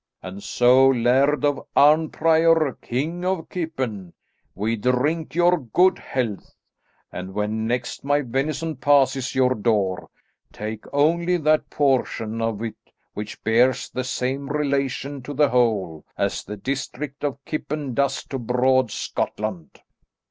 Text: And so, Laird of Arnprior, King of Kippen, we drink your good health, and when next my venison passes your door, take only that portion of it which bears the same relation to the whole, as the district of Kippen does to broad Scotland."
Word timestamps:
And 0.23 0.41
so, 0.41 0.87
Laird 0.89 1.45
of 1.45 1.61
Arnprior, 1.77 2.75
King 2.81 3.23
of 3.23 3.47
Kippen, 3.49 4.13
we 4.55 4.75
drink 4.75 5.35
your 5.35 5.59
good 5.59 5.99
health, 5.99 6.55
and 7.11 7.35
when 7.35 7.67
next 7.67 8.03
my 8.03 8.23
venison 8.23 8.77
passes 8.77 9.35
your 9.35 9.53
door, 9.53 10.09
take 10.51 10.85
only 10.91 11.37
that 11.37 11.69
portion 11.69 12.41
of 12.41 12.63
it 12.63 12.77
which 13.13 13.43
bears 13.43 13.91
the 13.91 14.03
same 14.03 14.49
relation 14.49 15.21
to 15.21 15.35
the 15.35 15.49
whole, 15.49 16.03
as 16.17 16.43
the 16.43 16.57
district 16.57 17.23
of 17.23 17.37
Kippen 17.45 17.93
does 17.93 18.23
to 18.23 18.39
broad 18.39 18.89
Scotland." 18.89 19.81